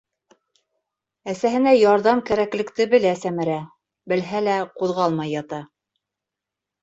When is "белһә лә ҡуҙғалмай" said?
4.13-5.33